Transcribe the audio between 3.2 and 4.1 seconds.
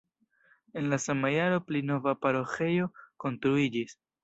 konstruiĝis.